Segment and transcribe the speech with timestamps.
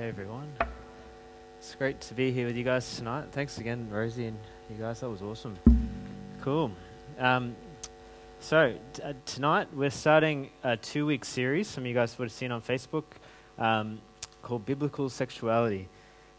[0.00, 0.50] Hey everyone.
[1.58, 3.26] It's great to be here with you guys tonight.
[3.32, 4.38] Thanks again, Rosie and
[4.70, 5.00] you guys.
[5.00, 5.58] That was awesome.
[6.40, 6.72] Cool.
[7.18, 7.54] Um,
[8.38, 12.24] so, t- uh, tonight we're starting a two week series, some of you guys would
[12.24, 13.04] have seen on Facebook,
[13.58, 14.00] um,
[14.40, 15.86] called Biblical Sexuality.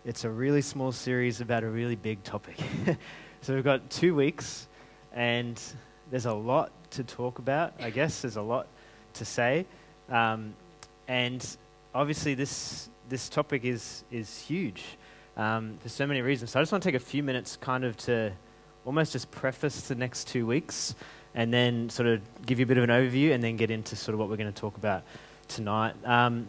[0.05, 2.57] It's a really small series about a really big topic.
[3.41, 4.67] so, we've got two weeks,
[5.13, 5.61] and
[6.09, 8.23] there's a lot to talk about, I guess.
[8.23, 8.65] There's a lot
[9.13, 9.67] to say.
[10.09, 10.55] Um,
[11.07, 11.45] and
[11.93, 14.83] obviously, this this topic is, is huge
[15.35, 16.51] um, for so many reasons.
[16.51, 18.31] So I just want to take a few minutes kind of to
[18.85, 20.95] almost just preface the next two weeks
[21.35, 23.97] and then sort of give you a bit of an overview and then get into
[23.97, 25.03] sort of what we're going to talk about
[25.49, 25.93] tonight.
[26.05, 26.47] Um,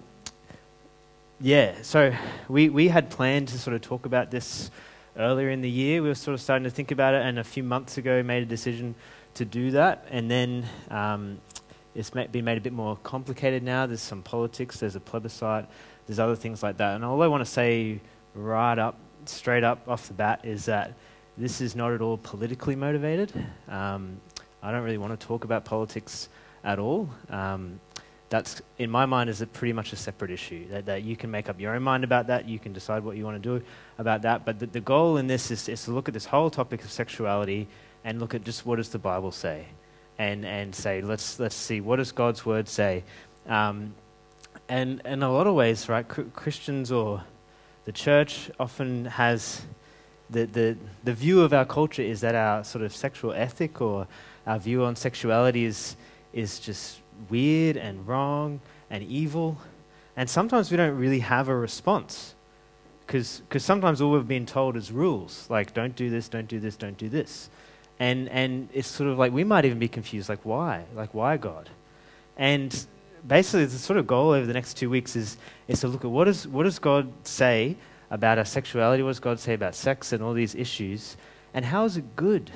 [1.40, 2.14] yeah, so
[2.48, 4.70] we, we had planned to sort of talk about this
[5.16, 6.00] earlier in the year.
[6.00, 8.44] We were sort of starting to think about it, and a few months ago made
[8.44, 8.94] a decision
[9.34, 10.06] to do that.
[10.10, 11.40] And then um,
[11.94, 13.86] it's been made a bit more complicated now.
[13.86, 15.66] There's some politics, there's a plebiscite,
[16.06, 16.96] there's other things like that.
[16.96, 18.00] And all I want to say
[18.34, 20.94] right up, straight up off the bat, is that
[21.38, 23.32] this is not at all politically motivated.
[23.68, 24.20] Um,
[24.62, 26.28] I don't really want to talk about politics
[26.64, 27.08] at all.
[27.30, 27.80] Um,
[28.28, 30.66] that's, in my mind, is pretty much a separate issue.
[30.68, 32.48] That, that, you can make up your own mind about that.
[32.48, 33.64] You can decide what you want to do
[33.98, 34.46] about that.
[34.46, 36.90] But the, the goal in this is, is to look at this whole topic of
[36.90, 37.68] sexuality
[38.04, 39.66] and look at just what does the Bible say,
[40.18, 43.04] and and say let's let's see what does God's word say.
[43.46, 43.94] Um,
[44.72, 47.22] and in a lot of ways, right, Christians or
[47.84, 49.66] the church often has
[50.30, 54.06] the, the, the view of our culture is that our sort of sexual ethic or
[54.46, 55.96] our view on sexuality is,
[56.32, 59.58] is just weird and wrong and evil.
[60.16, 62.34] And sometimes we don't really have a response.
[63.06, 66.76] Because sometimes all we've been told is rules, like don't do this, don't do this,
[66.76, 67.50] don't do this.
[68.00, 70.86] And, and it's sort of like we might even be confused, like why?
[70.94, 71.68] Like why God?
[72.38, 72.86] And
[73.26, 75.36] basically, the sort of goal over the next two weeks is,
[75.68, 77.76] is to look at what, is, what does God say
[78.10, 81.16] about our sexuality, what does God say about sex and all these issues,
[81.54, 82.50] and how is it good?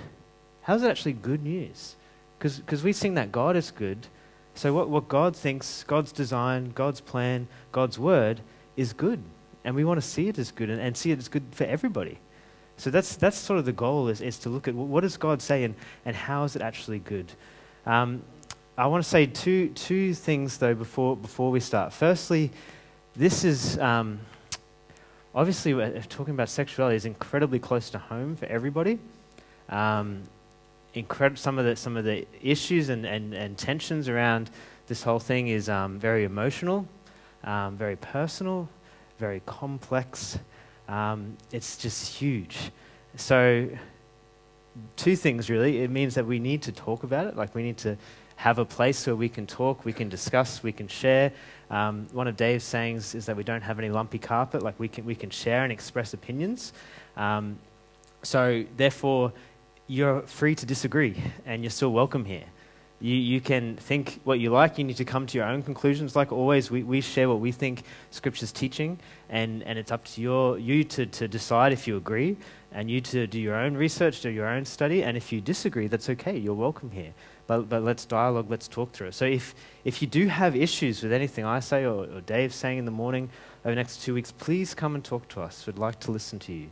[0.62, 1.97] How is it actually good news?
[2.39, 4.07] Because we sing that God is good.
[4.55, 8.40] So, what, what God thinks, God's design, God's plan, God's word
[8.77, 9.23] is good.
[9.64, 11.64] And we want to see it as good and, and see it as good for
[11.64, 12.19] everybody.
[12.77, 15.40] So, that's, that's sort of the goal is, is to look at what does God
[15.40, 15.74] say and,
[16.05, 17.33] and how is it actually good?
[17.85, 18.23] Um,
[18.79, 21.95] I want to say two, two things, though, before, before we start.
[21.95, 22.51] Firstly,
[23.14, 24.20] this is um,
[25.35, 25.73] obviously
[26.11, 28.98] talking about sexuality is incredibly close to home for everybody.
[29.70, 30.25] Um,
[31.37, 34.51] some, of the, some of the issues and, and, and tensions around
[34.89, 36.87] this whole thing is um, very emotional,
[37.45, 38.69] um, very personal,
[39.19, 40.39] very complex.
[40.87, 42.70] Um, it's just huge.
[43.17, 43.70] So,
[44.97, 45.83] two things really.
[45.83, 47.97] It means that we need to talk about it, like we need to
[48.36, 51.33] have a place where we can talk, we can discuss, we can share.
[51.70, 54.89] Um, one of Dave's sayings is that we don't have any lumpy carpet, like we
[54.89, 56.73] can, we can share and express opinions.
[57.17, 57.58] Um,
[58.23, 59.33] so, therefore,
[59.89, 62.45] you're free to disagree and you're still welcome here.
[63.01, 66.17] You, you can think what you like, you need to come to your own conclusions.
[66.17, 68.98] Like always, we, we share what we think Scripture's teaching,
[69.29, 72.36] and, and it's up to your, you to, to decide if you agree,
[72.73, 75.89] and you to do your own research, do your own study, and if you disagree,
[75.89, 77.13] that's okay, you're welcome here
[77.46, 79.14] but, but let's dialogue, let's talk through it.
[79.14, 82.79] So if, if you do have issues with anything I say or, or Dave saying
[82.79, 83.30] in the morning
[83.64, 85.67] over the next two weeks, please come and talk to us.
[85.67, 86.70] We'd like to listen to you.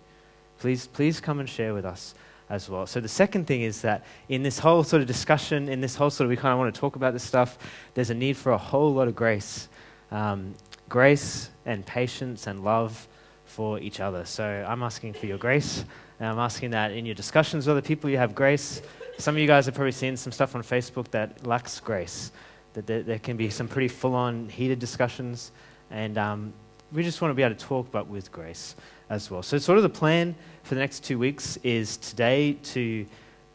[0.59, 2.15] Please, please come and share with us
[2.51, 2.87] as well.
[2.87, 6.11] So the second thing is that in this whole sort of discussion, in this whole
[6.11, 7.59] sort of, we kind of want to talk about this stuff,
[7.95, 9.69] there's a need for a whole lot of grace.
[10.11, 10.55] Um,
[10.89, 13.09] grace and patience and love
[13.47, 14.25] for each other.
[14.25, 15.85] So I'm asking for your grace.
[16.21, 18.83] And I'm asking that in your discussions with other people, you have grace
[19.19, 22.33] some of you guys have probably seen some stuff on Facebook that lacks grace,
[22.73, 25.53] that there, there can be some pretty full on heated discussions,
[25.91, 26.53] and um,
[26.93, 28.77] we just want to be able to talk, but with grace
[29.11, 29.43] as well.
[29.43, 33.07] So, sort of the plan for the next two weeks is today to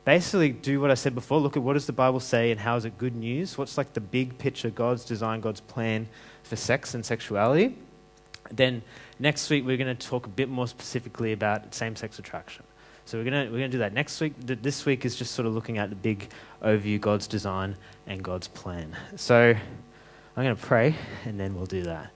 [0.05, 2.75] basically do what I said before look at what does the Bible say and how
[2.75, 3.57] is it good news?
[3.57, 6.07] What's like the big picture, God's design, God's plan
[6.43, 7.75] for sex and sexuality?
[8.51, 8.81] Then
[9.19, 12.63] next week, we're going to talk a bit more specifically about same sex attraction.
[13.09, 14.33] So we're gonna we're gonna do that next week.
[14.37, 16.29] This week is just sort of looking at the big
[16.61, 17.75] overview, God's design
[18.05, 18.95] and God's plan.
[19.15, 19.55] So
[20.37, 20.93] I'm to pray
[21.25, 22.11] and then we'll do that.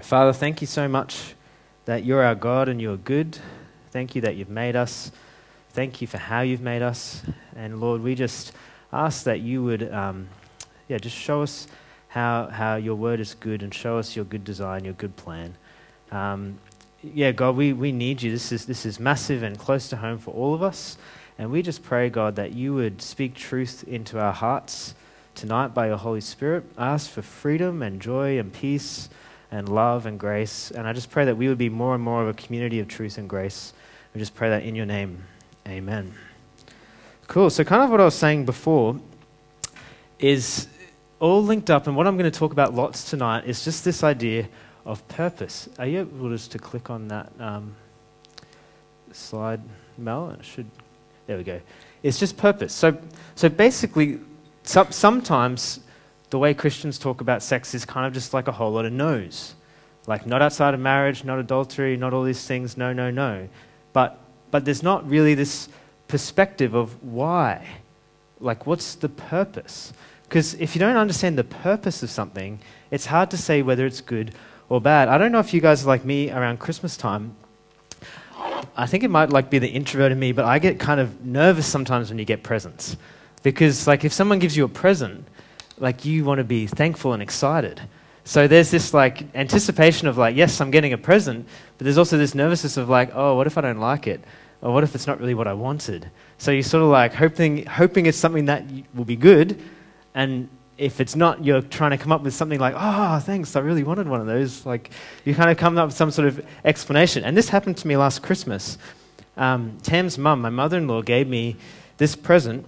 [0.00, 1.36] Father, thank you so much
[1.84, 3.38] that you're our God and you're good.
[3.92, 5.12] Thank you that you've made us.
[5.70, 7.22] Thank you for how you've made us.
[7.54, 8.50] And Lord, we just
[8.92, 10.26] ask that you would, um,
[10.88, 11.68] yeah, just show us
[12.08, 15.54] how, how your word is good and show us your good design, your good plan.
[16.10, 16.58] Um,
[17.02, 18.30] yeah, God, we, we need you.
[18.30, 20.96] This is, this is massive and close to home for all of us.
[21.38, 24.94] And we just pray, God, that you would speak truth into our hearts
[25.34, 26.64] tonight by your Holy Spirit.
[26.78, 29.08] Ask for freedom and joy and peace
[29.50, 30.70] and love and grace.
[30.70, 32.86] And I just pray that we would be more and more of a community of
[32.86, 33.72] truth and grace.
[34.14, 35.24] We just pray that in your name.
[35.66, 36.14] Amen.
[37.26, 37.50] Cool.
[37.50, 39.00] So, kind of what I was saying before
[40.18, 40.68] is
[41.18, 44.02] all linked up, and what I'm going to talk about lots tonight is just this
[44.02, 44.48] idea
[44.84, 45.68] of purpose.
[45.78, 47.74] Are you able just to click on that um,
[49.12, 49.60] slide,
[49.98, 50.30] Mel?
[50.30, 50.66] It should.
[51.26, 51.60] There we go.
[52.02, 52.72] It's just purpose.
[52.72, 52.98] So,
[53.34, 54.18] so basically,
[54.64, 55.80] so, sometimes
[56.30, 58.92] the way Christians talk about sex is kind of just like a whole lot of
[58.92, 59.54] no's.
[60.06, 63.48] Like, not outside of marriage, not adultery, not all these things, no, no, no.
[63.92, 64.18] But,
[64.50, 65.68] but there's not really this
[66.08, 67.64] perspective of why.
[68.40, 69.92] Like, what's the purpose?
[70.24, 72.58] Because if you don't understand the purpose of something,
[72.90, 74.34] it's hard to say whether it's good
[74.72, 75.08] or bad.
[75.08, 77.36] I don't know if you guys are like me around Christmas time.
[78.74, 81.26] I think it might like be the introvert in me, but I get kind of
[81.26, 82.96] nervous sometimes when you get presents.
[83.42, 85.28] Because like if someone gives you a present,
[85.76, 87.82] like you want to be thankful and excited.
[88.24, 91.46] So there's this like anticipation of like, yes, I'm getting a present,
[91.76, 94.24] but there's also this nervousness of like, oh, what if I don't like it?
[94.62, 96.10] Or what if it's not really what I wanted?
[96.38, 98.64] So you're sort of like hoping, hoping it's something that
[98.94, 99.60] will be good,
[100.14, 100.48] and
[100.82, 103.84] if it's not, you're trying to come up with something like, oh, thanks, I really
[103.84, 104.66] wanted one of those.
[104.66, 104.90] Like,
[105.24, 107.24] you kind of come up with some sort of explanation.
[107.24, 108.78] And this happened to me last Christmas.
[109.36, 111.56] Um, Tam's mum, my mother in law, gave me
[111.98, 112.66] this present,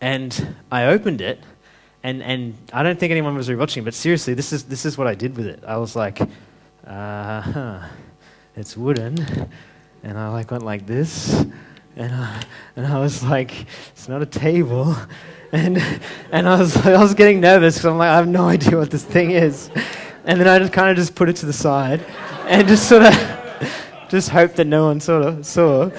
[0.00, 1.38] and I opened it,
[2.02, 5.06] and, and I don't think anyone was watching, but seriously, this is, this is what
[5.06, 5.62] I did with it.
[5.64, 6.20] I was like,
[6.86, 7.88] uh huh,
[8.56, 9.48] it's wooden.
[10.02, 11.46] And I like went like this,
[11.96, 12.42] and I,
[12.76, 14.96] and I was like, it's not a table.
[15.52, 15.78] And,
[16.30, 18.90] and I, was, I was getting nervous because I'm like, I have no idea what
[18.90, 19.70] this thing is.
[20.24, 22.00] And then I just kind of just put it to the side
[22.46, 23.68] and just sort of
[24.08, 25.90] just hope that no one sort of saw.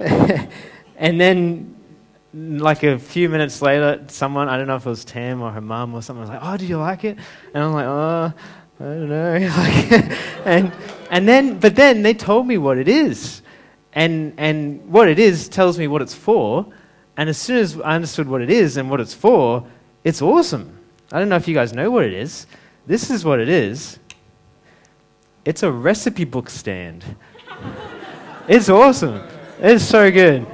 [0.96, 1.76] and then
[2.34, 5.60] like a few minutes later, someone, I don't know if it was Tam or her
[5.60, 7.18] mum or someone was like, oh, did you like it?
[7.54, 8.32] And I'm like, oh,
[8.80, 9.34] I don't know.
[10.44, 10.72] and,
[11.10, 13.41] and then, but then they told me what it is.
[13.94, 16.66] And, and what it is tells me what it's for.
[17.16, 19.66] And as soon as I understood what it is and what it's for,
[20.04, 20.78] it's awesome.
[21.10, 22.46] I don't know if you guys know what it is.
[22.86, 23.98] This is what it is
[25.44, 27.04] it's a recipe book stand.
[28.48, 29.20] it's awesome.
[29.58, 30.46] It's so good.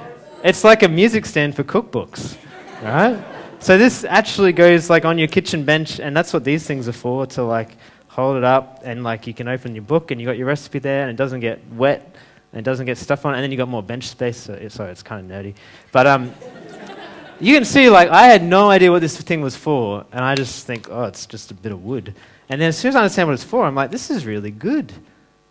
[0.42, 2.36] It's like a music stand for cookbooks,
[2.82, 3.22] right?
[3.60, 6.92] So this actually goes like on your kitchen bench, and that's what these things are
[6.92, 7.76] for to like
[8.06, 10.78] hold it up and like you can open your book and you got your recipe
[10.78, 12.14] there, and it doesn't get wet
[12.52, 14.38] and it doesn't get stuff on it, and then you got more bench space.
[14.38, 15.54] So it's, sorry, it's kind of nerdy,
[15.92, 16.32] but um,
[17.40, 20.34] you can see like I had no idea what this thing was for, and I
[20.34, 22.14] just think, oh, it's just a bit of wood.
[22.48, 24.50] And then as soon as I understand what it's for, I'm like, this is really
[24.50, 24.92] good.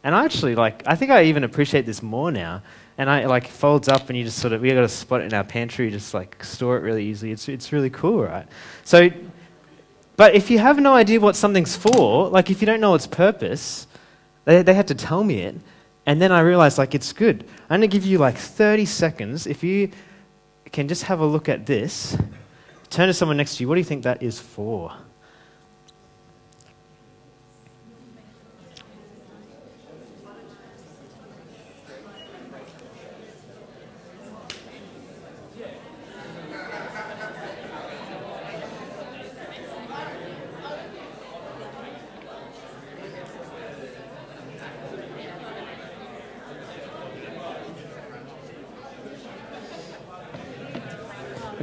[0.03, 2.63] And I actually like, I think I even appreciate this more now
[2.97, 5.33] and I like folds up, and you just sort of we got a spot in
[5.33, 7.31] our pantry, just like store it really easily.
[7.31, 8.47] It's it's really cool, right?
[8.83, 9.09] So,
[10.15, 13.05] but if you have no idea what something's for, like if you don't know its
[13.05, 13.87] purpose,
[14.45, 15.55] they they had to tell me it,
[16.07, 17.43] and then I realized like it's good.
[17.69, 19.45] I'm gonna give you like 30 seconds.
[19.45, 19.91] If you
[20.71, 22.17] can just have a look at this,
[22.89, 23.67] turn to someone next to you.
[23.67, 24.93] What do you think that is for?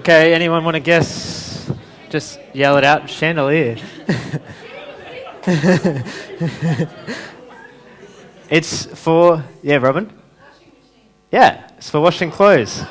[0.04, 1.72] Okay, anyone want to guess?
[2.10, 3.08] Just yell it out.
[3.08, 3.78] Chandelier.
[8.50, 10.12] it's for, yeah, Robin?
[11.32, 12.82] Yeah, it's for washing clothes.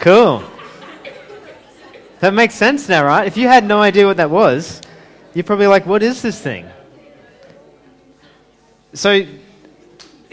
[0.00, 0.42] Cool.
[2.20, 3.26] That makes sense now, right?
[3.26, 4.80] If you had no idea what that was,
[5.34, 6.66] you're probably like, what is this thing?
[8.94, 9.26] So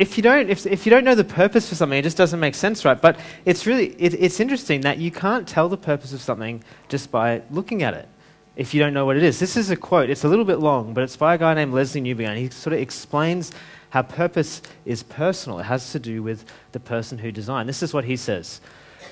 [0.01, 2.39] if you don't if, if you don't know the purpose for something, it just doesn't
[2.39, 2.99] make sense, right?
[2.99, 7.11] But it's really it, it's interesting that you can't tell the purpose of something just
[7.11, 8.09] by looking at it.
[8.55, 10.09] If you don't know what it is, this is a quote.
[10.09, 12.35] It's a little bit long, but it's by a guy named Lesslie Newbigin.
[12.35, 13.51] He sort of explains
[13.91, 15.59] how purpose is personal.
[15.59, 17.69] It has to do with the person who designed.
[17.69, 18.59] This is what he says: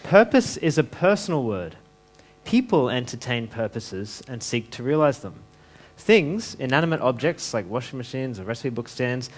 [0.01, 1.75] Purpose is a personal word.
[2.45, 5.35] People entertain purposes and seek to realize them.
[5.97, 9.29] Things, inanimate objects like washing machines or recipe book stands,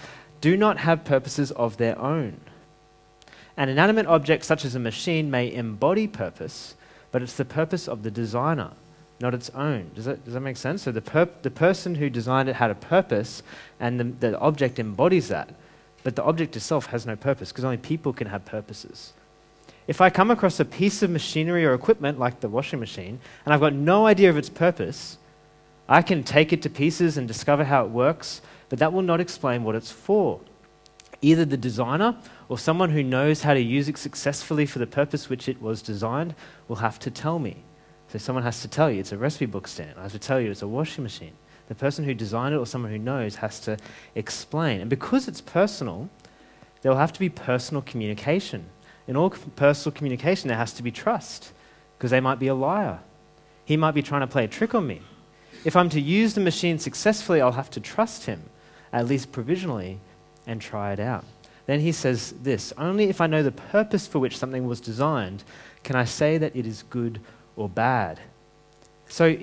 [0.42, 2.38] do not have purposes of their own.
[3.56, 6.74] An inanimate object, such as a machine, may embody purpose,
[7.10, 8.72] but it's the purpose of the designer,
[9.20, 9.90] not its own.
[9.94, 10.82] Does that, does that make sense?
[10.82, 13.42] So the, perp- the person who designed it had a purpose,
[13.78, 15.54] and the, the object embodies that.
[16.02, 19.12] But the object itself has no purpose, because only people can have purposes.
[19.86, 23.54] If I come across a piece of machinery or equipment, like the washing machine, and
[23.54, 25.18] I've got no idea of its purpose,
[25.88, 28.40] I can take it to pieces and discover how it works
[28.72, 30.40] but that will not explain what it's for.
[31.20, 32.16] Either the designer
[32.48, 35.82] or someone who knows how to use it successfully for the purpose which it was
[35.82, 36.34] designed
[36.68, 37.64] will have to tell me.
[38.08, 39.98] So someone has to tell you it's a recipe book stand.
[39.98, 41.34] I have to tell you it's a washing machine.
[41.68, 43.76] The person who designed it or someone who knows has to
[44.14, 44.80] explain.
[44.80, 46.08] And because it's personal,
[46.80, 48.64] there will have to be personal communication.
[49.06, 51.52] In all personal communication, there has to be trust
[51.98, 53.00] because they might be a liar.
[53.66, 55.02] He might be trying to play a trick on me.
[55.62, 58.44] If I'm to use the machine successfully, I'll have to trust him,
[58.92, 59.98] at least provisionally,
[60.46, 61.24] and try it out.
[61.66, 65.44] Then he says this Only if I know the purpose for which something was designed
[65.82, 67.20] can I say that it is good
[67.56, 68.20] or bad.
[69.08, 69.36] So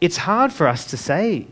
[0.00, 1.46] it's hard for us to say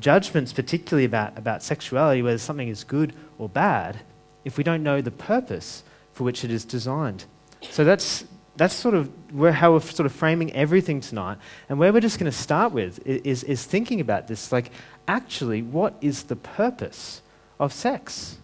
[0.00, 3.98] judgments, particularly about, about sexuality, whether something is good or bad,
[4.44, 7.24] if we don't know the purpose for which it is designed.
[7.70, 8.24] So that's,
[8.56, 11.38] that's sort of where, how we're sort of framing everything tonight.
[11.68, 14.70] And where we're just going to start with is, is thinking about this like,
[15.08, 17.22] actually, what is the purpose
[17.58, 18.38] of sex?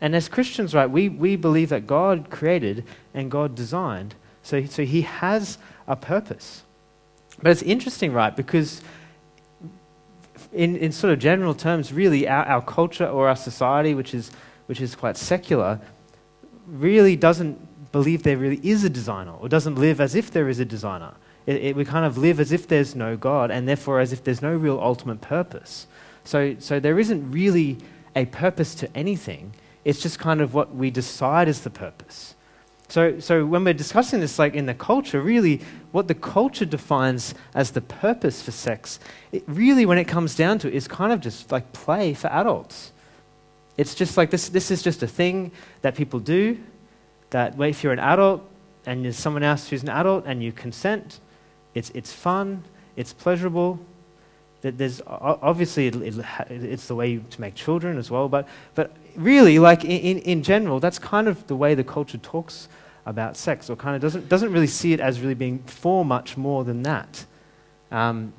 [0.00, 2.84] And as Christians, right, we, we believe that God created
[3.14, 4.14] and God designed.
[4.42, 6.62] So, so he has a purpose.
[7.42, 8.82] But it's interesting, right, because
[10.52, 14.30] in, in sort of general terms, really, our, our culture or our society, which is,
[14.66, 15.80] which is quite secular,
[16.66, 20.60] really doesn't believe there really is a designer or doesn't live as if there is
[20.60, 21.14] a designer.
[21.46, 24.24] It, it, we kind of live as if there's no God and therefore as if
[24.24, 25.86] there's no real ultimate purpose.
[26.24, 27.78] So, so there isn't really
[28.16, 29.52] a purpose to anything.
[29.84, 32.34] It's just kind of what we decide is the purpose.
[32.88, 35.60] So, so when we're discussing this, like in the culture, really,
[35.92, 39.00] what the culture defines as the purpose for sex,
[39.32, 42.28] it really, when it comes down to it, is kind of just like play for
[42.28, 42.92] adults.
[43.76, 45.50] It's just like this, this is just a thing
[45.82, 46.58] that people do,
[47.30, 48.48] that if you're an adult
[48.86, 51.18] and there's someone else who's an adult and you consent,
[51.74, 52.62] it's, it's fun,
[52.96, 53.78] it's pleasurable.
[54.62, 59.58] There's, obviously, it, it, it's the way to make children as well, but, but really,
[59.58, 62.68] like in, in general, that's kind of the way the culture talks
[63.04, 66.38] about sex, or kind of doesn't, doesn't really see it as really being for much
[66.38, 67.26] more than that.
[67.92, 68.32] Um,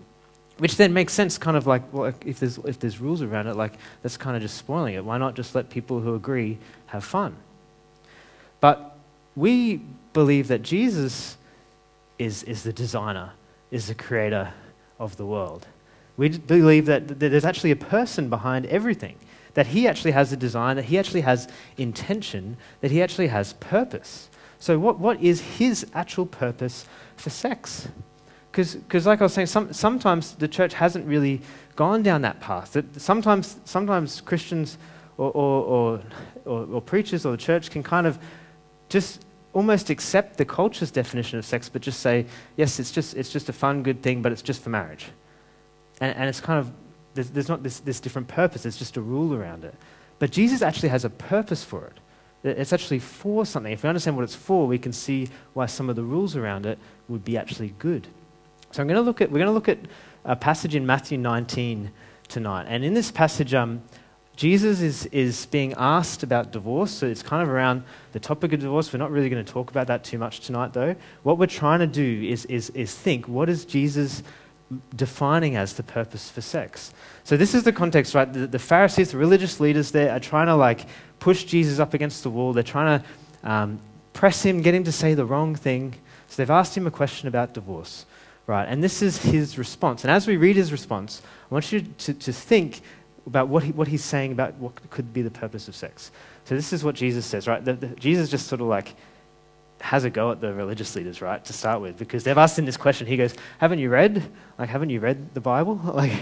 [0.57, 3.55] which then makes sense, kind of like, well, if there's, if there's rules around it,
[3.55, 5.05] like, that's kind of just spoiling it.
[5.05, 7.35] Why not just let people who agree have fun?
[8.61, 8.97] But
[9.35, 9.81] we
[10.13, 11.37] believe that Jesus
[12.19, 13.31] is, is the designer,
[13.71, 14.53] is the creator
[14.99, 15.67] of the world.
[16.17, 19.17] We believe that, there's actually a person behind everything,
[19.53, 23.53] that he actually has a design, that he actually has intention, that he actually has
[23.53, 24.29] purpose.
[24.59, 26.85] So, what, what is his actual purpose
[27.17, 27.89] for sex?
[28.51, 31.41] Because, like I was saying, some, sometimes the church hasn't really
[31.75, 32.71] gone down that path.
[32.73, 34.77] That sometimes, sometimes Christians
[35.17, 36.01] or, or,
[36.45, 38.17] or, or, preachers or the church can kind of
[38.87, 42.25] just almost accept the culture's definition of sex, but just say,
[42.57, 45.07] yes, it's just, it's just a fun, good thing, but it's just for marriage.
[46.01, 46.71] And, and it's kind of,
[47.13, 49.73] there's, there's not this, this different purpose, there's just a rule around it.
[50.19, 51.99] But Jesus actually has a purpose for it.
[52.43, 53.71] It's actually for something.
[53.71, 56.65] If we understand what it's for, we can see why some of the rules around
[56.65, 58.07] it would be actually good.
[58.71, 59.79] So I'm going to look at, we're going to look at
[60.25, 61.89] a passage in Matthew 19
[62.27, 62.65] tonight.
[62.67, 63.81] And in this passage, um,
[64.35, 66.91] Jesus is, is being asked about divorce.
[66.91, 68.91] So it's kind of around the topic of divorce.
[68.91, 70.95] We're not really going to talk about that too much tonight, though.
[71.23, 74.23] What we're trying to do is, is, is think what is Jesus
[74.95, 76.93] defining as the purpose for sex?
[77.23, 78.31] So this is the context, right?
[78.31, 80.87] The, the Pharisees, the religious leaders there, are trying to like
[81.19, 82.51] push Jesus up against the wall.
[82.51, 83.79] They're trying to um,
[84.13, 85.95] press him, get him to say the wrong thing.
[86.27, 88.05] So they've asked him a question about divorce,
[88.47, 88.65] right?
[88.67, 90.03] And this is his response.
[90.03, 92.81] And as we read his response, I want you to, to think
[93.27, 96.11] about what, he, what he's saying about what could be the purpose of sex.
[96.45, 97.63] So this is what Jesus says, right?
[97.63, 98.95] The, the, Jesus just sort of like
[99.81, 102.65] has a go at the religious leaders, right, to start with, because they've asked him
[102.65, 103.05] this question.
[103.07, 104.23] He goes, "Haven't you read?
[104.57, 106.13] Like, haven't you read the Bible?" Like,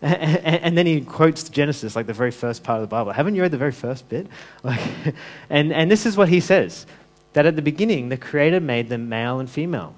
[0.00, 3.12] and, and, then he quotes Genesis, like the very first part of the Bible.
[3.12, 4.26] Haven't you read the very first bit?
[4.62, 4.80] Like,
[5.50, 6.86] and and this is what he says:
[7.32, 9.94] that at the beginning the Creator made them male and female,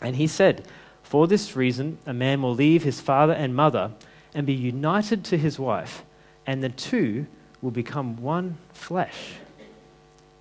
[0.00, 0.66] and he said,
[1.02, 3.92] "For this reason, a man will leave his father and mother
[4.34, 6.04] and be united to his wife,
[6.46, 7.26] and the two
[7.60, 9.34] will become one flesh."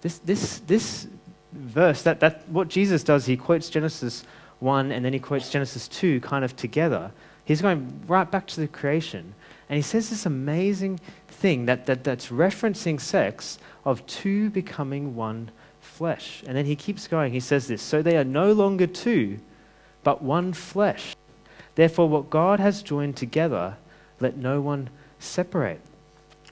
[0.01, 1.07] This this this
[1.51, 4.23] verse, that, that what Jesus does, he quotes Genesis
[4.59, 7.11] 1 and then he quotes Genesis 2 kind of together.
[7.45, 9.33] He's going right back to the creation.
[9.69, 15.49] And he says this amazing thing that, that, that's referencing sex of two becoming one
[15.79, 16.43] flesh.
[16.45, 17.33] And then he keeps going.
[17.33, 19.39] He says this So they are no longer two,
[20.03, 21.15] but one flesh.
[21.75, 23.77] Therefore, what God has joined together,
[24.21, 25.81] let no one separate.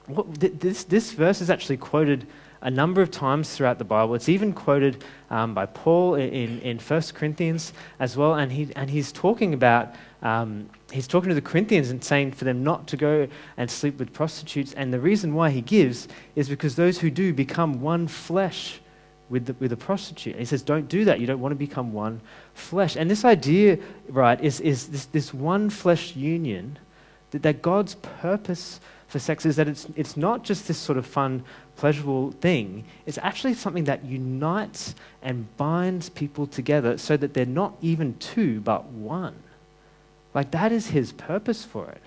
[0.06, 2.26] What, this, this verse is actually quoted
[2.62, 4.14] a number of times throughout the Bible.
[4.14, 8.90] It's even quoted um, by Paul in, in 1 Corinthians as well, and, he, and
[8.90, 12.96] he's talking about um, he's talking to the Corinthians and saying for them not to
[12.96, 14.74] go and sleep with prostitutes.
[14.74, 18.80] And the reason why he gives is because those who do become one flesh
[19.30, 20.34] with the, with a prostitute.
[20.34, 21.20] And he says, don't do that.
[21.20, 22.20] You don't want to become one
[22.54, 22.96] flesh.
[22.96, 26.78] And this idea, right, is, is this, this one flesh union
[27.32, 31.42] that, God's purpose for sex is that it's, it's not just this sort of fun,
[31.76, 32.84] pleasurable thing.
[33.06, 38.60] It's actually something that unites and binds people together so that they're not even two,
[38.60, 39.34] but one.
[40.32, 42.02] Like, that is his purpose for it.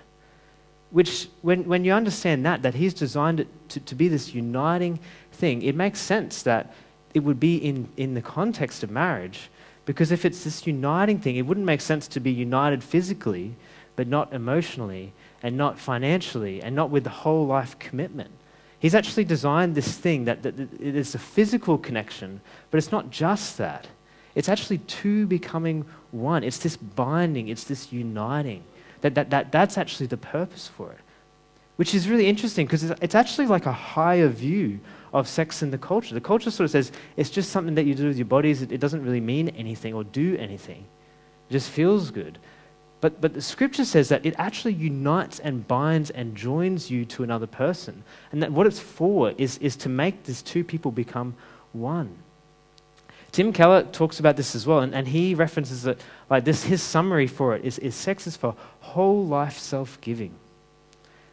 [0.90, 4.98] Which, when, when you understand that, that he's designed it to, to be this uniting
[5.32, 6.72] thing, it makes sense that
[7.12, 9.50] it would be in, in the context of marriage.
[9.86, 13.54] Because if it's this uniting thing, it wouldn't make sense to be united physically,
[13.96, 18.30] but not emotionally, and not financially, and not with the whole life commitment.
[18.78, 22.92] He's actually designed this thing that, that, that it is a physical connection, but it's
[22.92, 23.86] not just that.
[24.34, 26.44] It's actually two becoming one.
[26.44, 28.62] It's this binding, it's this uniting.
[29.00, 30.98] That, that, that, that's actually the purpose for it.
[31.76, 34.80] Which is really interesting because it's, it's actually like a higher view
[35.12, 36.14] of sex in the culture.
[36.14, 38.72] The culture sort of says it's just something that you do with your bodies, it,
[38.72, 40.84] it doesn't really mean anything or do anything.
[41.48, 42.38] It just feels good.
[43.04, 47.22] But, but the scripture says that it actually unites and binds and joins you to
[47.22, 48.02] another person.
[48.32, 51.34] And that what it's for is, is to make these two people become
[51.74, 52.16] one.
[53.30, 56.64] Tim Keller talks about this as well, and, and he references it like this.
[56.64, 60.32] His summary for it is, is sex is for whole life self giving,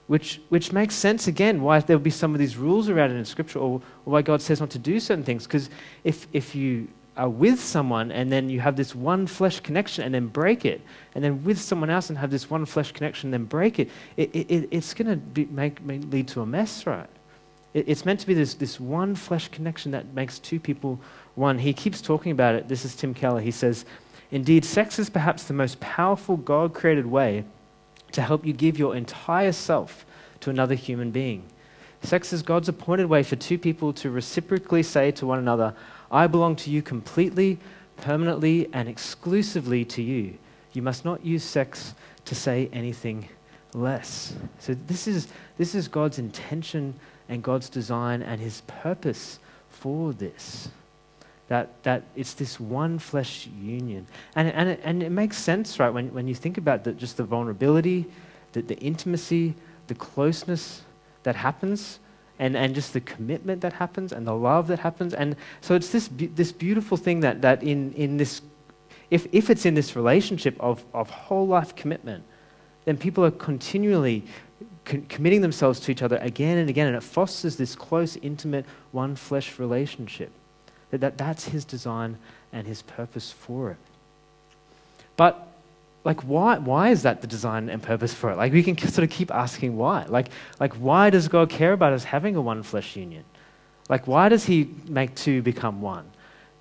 [0.08, 3.16] which, which makes sense again why there will be some of these rules around it
[3.16, 5.48] in Scripture or, or why God says not to do certain things.
[5.48, 5.70] Because
[6.04, 10.14] if, if you are with someone and then you have this one flesh connection and
[10.14, 10.82] then break it,
[11.14, 13.90] and then with someone else and have this one flesh connection and then break it,
[14.18, 17.10] it, it it's going to make, make, lead to a mess, right?
[17.74, 21.00] It, it's meant to be this, this one flesh connection that makes two people
[21.36, 22.68] 1, he keeps talking about it.
[22.68, 23.42] This is Tim Keller.
[23.42, 23.86] He says,
[24.32, 27.46] Indeed, sex is perhaps the most powerful God created way
[28.14, 30.06] to help you give your entire self
[30.42, 31.44] to another human being.
[32.04, 35.74] Sex is God's appointed way for two people to reciprocally say to one another,
[36.12, 37.58] I belong to you completely,
[37.98, 40.38] permanently, and exclusively to you.
[40.74, 41.96] You must not use sex
[42.26, 43.30] to say anything
[43.74, 44.36] less.
[44.60, 46.94] So, this is, this is God's intention
[47.30, 50.70] and God's design and his purpose for this
[51.52, 54.08] that, that it's this one flesh union.
[54.38, 57.18] And, and, it, and it makes sense, right, when, when you think about the, just
[57.18, 58.06] the vulnerability,
[58.54, 59.54] the, the intimacy,
[59.88, 60.84] the closeness
[61.24, 62.00] that happens,
[62.42, 65.14] and, and just the commitment that happens, and the love that happens.
[65.14, 68.42] And so it's this, this beautiful thing that, that in, in this,
[69.12, 72.24] if, if it's in this relationship of, of whole life commitment,
[72.86, 74.24] then people are continually
[75.08, 79.16] committing themselves to each other again and again, and it fosters this close, intimate, one
[79.16, 80.32] flesh relationship.
[80.90, 82.18] That, that that's his design
[82.52, 83.78] and his purpose for it.
[85.16, 85.48] But
[86.04, 88.38] like why why is that the design and purpose for it?
[88.38, 90.06] Like we can sort of keep asking why.
[90.06, 93.24] Like like why does God care about us having a one flesh union?
[93.90, 96.10] Like why does he make two become one?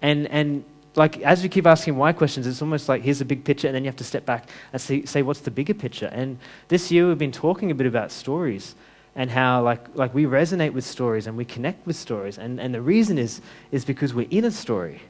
[0.02, 0.64] And and
[0.96, 3.74] like as we keep asking why questions, it's almost like here's a big picture, and
[3.74, 6.10] then you have to step back and see, say what's the bigger picture.
[6.12, 8.74] And this year we've been talking a bit about stories
[9.16, 12.38] and how like, like we resonate with stories and we connect with stories.
[12.38, 13.40] And, and the reason is,
[13.72, 15.00] is because we're in a story,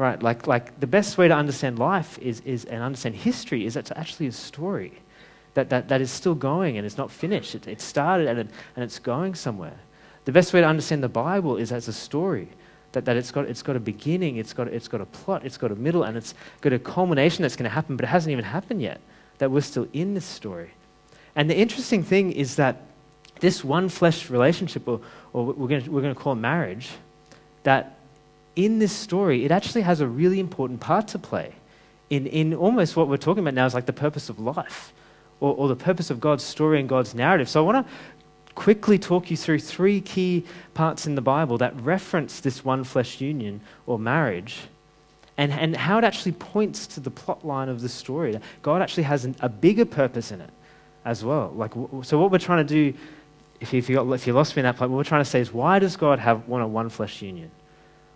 [0.00, 0.22] right?
[0.22, 3.92] Like, like the best way to understand life is, is, and understand history is it's
[3.94, 4.94] actually a story
[5.52, 7.54] that, that, that is still going and it's not finished.
[7.54, 9.78] It, it started and, it, and it's going somewhere.
[10.24, 12.48] The best way to understand the Bible is as a story.
[12.92, 15.58] That, that it's, got, it's got a beginning, it's got, it's got a plot, it's
[15.58, 18.32] got a middle, and it's got a culmination that's going to happen, but it hasn't
[18.32, 19.00] even happened yet.
[19.38, 20.70] That we're still in this story.
[21.36, 22.80] And the interesting thing is that
[23.38, 25.00] this one flesh relationship, or,
[25.32, 26.88] or we're going we're to call marriage,
[27.62, 27.99] that
[28.56, 31.54] in this story, it actually has a really important part to play.
[32.10, 34.92] In, in almost what we're talking about now is like the purpose of life,
[35.38, 37.48] or, or the purpose of God's story and God's narrative.
[37.48, 37.92] So I want to
[38.54, 43.20] quickly talk you through three key parts in the Bible that reference this one flesh
[43.20, 44.58] union or marriage
[45.38, 48.38] and, and how it actually points to the plot line of the story.
[48.62, 50.50] God actually has an, a bigger purpose in it
[51.04, 51.52] as well.
[51.54, 52.98] Like, so, what we're trying to do
[53.60, 55.30] if, if, you got, if you lost me in that point, what we're trying to
[55.30, 57.50] say is why does God have want a one flesh union?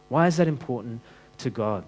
[0.09, 1.01] Why is that important
[1.39, 1.85] to God?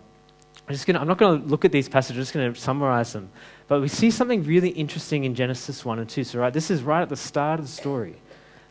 [0.69, 2.61] I'm, just gonna, I'm not going to look at these passages, I'm just going to
[2.61, 3.31] summarize them.
[3.69, 6.25] But we see something really interesting in Genesis 1 and 2.
[6.25, 8.17] So, right, this is right at the start of the story.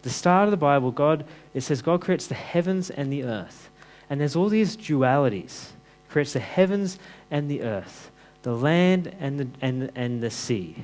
[0.01, 3.69] The start of the Bible, God, it says God creates the heavens and the earth.
[4.09, 5.69] And there's all these dualities.
[6.03, 6.99] He creates the heavens
[7.31, 8.11] and the earth,
[8.43, 10.75] the land and the, and, and the sea.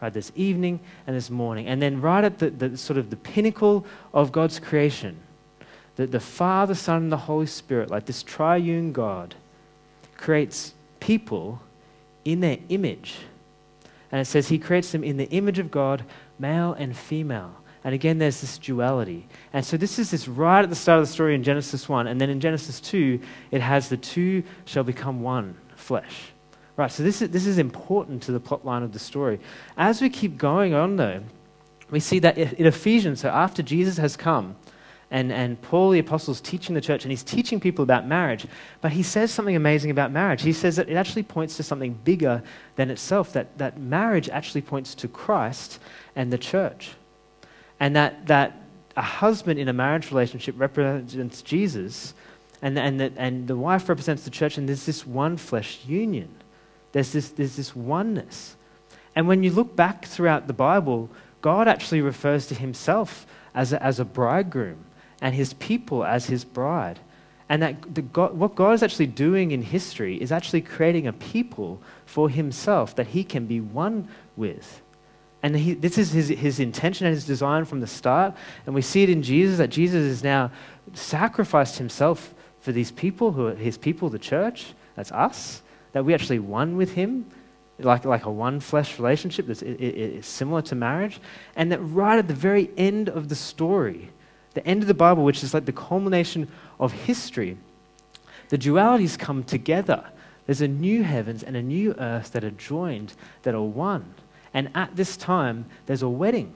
[0.00, 1.66] Right, there's evening and there's morning.
[1.66, 5.16] And then right at the, the sort of the pinnacle of God's creation,
[5.96, 9.34] the, the Father, Son, and the Holy Spirit, like this triune God,
[10.16, 11.60] creates people
[12.24, 13.16] in their image.
[14.10, 16.04] And it says he creates them in the image of God,
[16.38, 17.54] male and female.
[17.84, 19.26] And again, there's this duality.
[19.52, 22.06] And so this is this right at the start of the story in Genesis 1.
[22.06, 26.30] And then in Genesis 2, it has the two shall become one flesh.
[26.76, 29.40] Right, so this is, this is important to the plot line of the story.
[29.76, 31.22] As we keep going on, though,
[31.90, 34.56] we see that in Ephesians, so after Jesus has come,
[35.12, 38.46] and, and Paul the Apostle is teaching the church, and he's teaching people about marriage,
[38.80, 40.40] but he says something amazing about marriage.
[40.40, 42.42] He says that it actually points to something bigger
[42.76, 45.80] than itself, that, that marriage actually points to Christ
[46.16, 46.92] and the church.
[47.78, 48.62] And that, that
[48.96, 52.14] a husband in a marriage relationship represents Jesus,
[52.62, 56.30] and, and, the, and the wife represents the church, and there's this one flesh union.
[56.92, 58.56] There's this, there's this oneness.
[59.14, 61.10] And when you look back throughout the Bible,
[61.42, 64.86] God actually refers to himself as a, as a bridegroom
[65.22, 67.00] and his people as his bride.
[67.48, 71.80] And that God, what God is actually doing in history is actually creating a people
[72.04, 74.82] for himself that he can be one with.
[75.42, 78.34] And he, this is his, his intention and his design from the start.
[78.66, 80.50] And we see it in Jesus that Jesus has now
[80.94, 84.72] sacrificed himself for these people, who are his people, the church.
[84.94, 85.62] That's us.
[85.92, 87.26] That we actually one with him
[87.78, 91.20] like, like a one flesh relationship that's it, it, similar to marriage.
[91.56, 94.10] And that right at the very end of the story,
[94.54, 97.56] the end of the Bible, which is like the culmination of history,
[98.48, 100.04] the dualities come together.
[100.46, 104.14] There's a new heavens and a new earth that are joined, that are one.
[104.52, 106.54] And at this time, there's a wedding.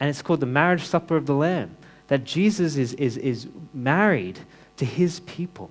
[0.00, 1.76] And it's called the marriage supper of the Lamb.
[2.08, 4.40] That Jesus is, is, is married
[4.76, 5.70] to his people.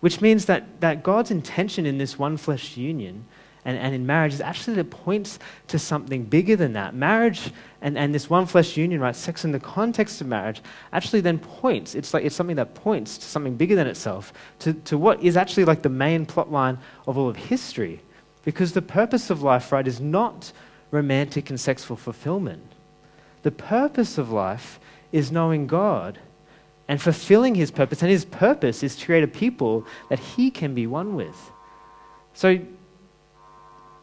[0.00, 3.24] Which means that, that God's intention in this one flesh union
[3.66, 6.94] and, and in marriage is actually that it points to something bigger than that.
[6.94, 7.50] Marriage
[7.82, 11.40] and, and this one flesh union, right, sex in the context of marriage, actually then
[11.40, 15.20] points, it's like it's something that points to something bigger than itself, to, to what
[15.20, 18.00] is actually like the main plot line of all of history.
[18.44, 20.52] Because the purpose of life, right, is not
[20.92, 22.62] romantic and sexual fulfillment.
[23.42, 24.78] The purpose of life
[25.10, 26.20] is knowing God
[26.86, 28.00] and fulfilling his purpose.
[28.00, 31.50] And his purpose is to create a people that he can be one with.
[32.32, 32.60] So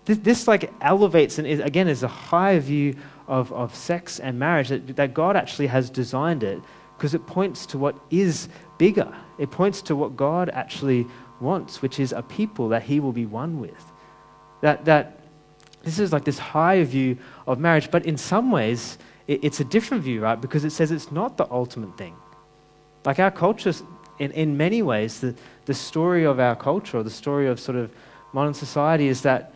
[0.05, 2.95] this, this like elevates and is, again is a higher view
[3.27, 6.61] of, of sex and marriage that, that God actually has designed it
[6.97, 9.13] because it points to what is bigger.
[9.37, 11.07] It points to what God actually
[11.39, 13.83] wants, which is a people that he will be one with.
[14.61, 15.19] That, that
[15.83, 19.65] this is like this higher view of marriage, but in some ways, it, it's a
[19.65, 20.39] different view, right?
[20.39, 22.15] Because it says it's not the ultimate thing.
[23.05, 23.73] Like our culture,
[24.19, 25.35] in, in many ways, the,
[25.65, 27.91] the story of our culture, or the story of sort of
[28.31, 29.53] modern society, is that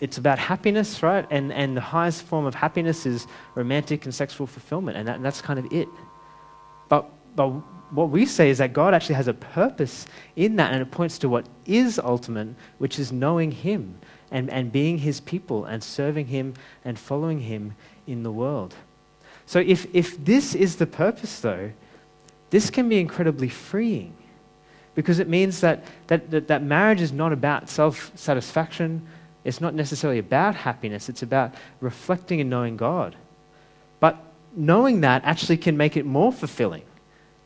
[0.00, 1.26] it's about happiness, right?
[1.30, 5.24] And, and the highest form of happiness is romantic and sexual fulfillment, and, that, and
[5.24, 5.88] that's kind of it.
[6.88, 7.48] But, but
[7.90, 11.18] what we say is that God actually has a purpose in that, and it points
[11.18, 13.98] to what is ultimate, which is knowing Him
[14.30, 16.54] and, and being His people and serving Him
[16.84, 17.74] and following Him
[18.06, 18.74] in the world.
[19.46, 21.70] So, if, if this is the purpose, though,
[22.50, 24.14] this can be incredibly freeing
[24.94, 29.06] because it means that, that, that, that marriage is not about self satisfaction
[29.46, 33.14] it's not necessarily about happiness, it's about reflecting and knowing God.
[34.00, 34.18] But
[34.56, 36.82] knowing that actually can make it more fulfilling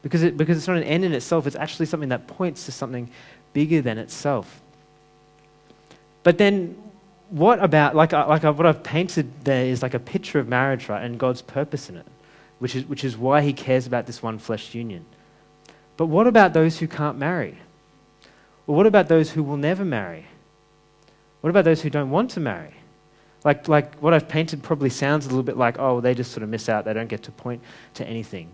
[0.02, 2.72] because, it, because it's not an end in itself, it's actually something that points to
[2.72, 3.10] something
[3.52, 4.62] bigger than itself.
[6.22, 6.76] But then,
[7.28, 10.48] what about, like, uh, like uh, what I've painted there is like a picture of
[10.48, 12.06] marriage, right, and God's purpose in it,
[12.58, 15.04] which is, which is why He cares about this one flesh union.
[15.96, 17.58] But what about those who can't marry?
[18.66, 20.26] Or what about those who will never marry?
[21.40, 22.74] What about those who don't want to marry?
[23.44, 26.42] Like, like what I've painted probably sounds a little bit like, oh, they just sort
[26.42, 26.84] of miss out.
[26.84, 27.62] They don't get to point
[27.94, 28.50] to anything.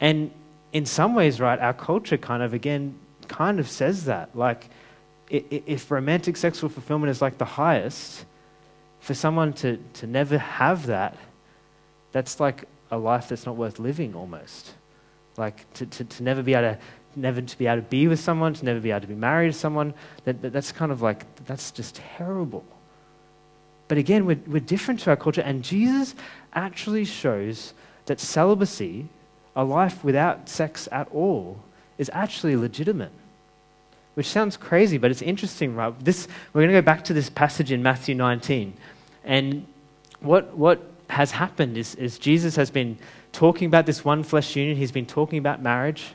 [0.00, 0.32] And
[0.72, 4.34] in some ways, right, our culture kind of, again, kind of says that.
[4.34, 4.68] Like,
[5.28, 8.24] if romantic sexual fulfillment is like the highest,
[8.98, 11.16] for someone to, to never have that,
[12.12, 14.74] that's like a life that's not worth living almost.
[15.36, 16.78] Like, to, to, to never be able to
[17.16, 19.52] never to be able to be with someone, to never be able to be married
[19.52, 19.94] to someone,
[20.24, 22.64] that, that, that's kind of like, that's just terrible.
[23.88, 26.14] But again, we're, we're different to our culture, and Jesus
[26.54, 27.74] actually shows
[28.06, 29.08] that celibacy,
[29.56, 31.60] a life without sex at all,
[31.98, 33.12] is actually legitimate.
[34.14, 35.92] Which sounds crazy, but it's interesting, right?
[36.04, 38.74] This, we're going to go back to this passage in Matthew 19.
[39.24, 39.66] And
[40.20, 42.98] what, what has happened is, is Jesus has been
[43.32, 46.14] talking about this one flesh union, he's been talking about marriage